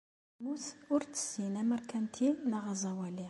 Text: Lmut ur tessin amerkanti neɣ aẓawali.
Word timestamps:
Lmut 0.37 0.63
ur 0.93 1.01
tessin 1.11 1.53
amerkanti 1.61 2.29
neɣ 2.51 2.63
aẓawali. 2.73 3.19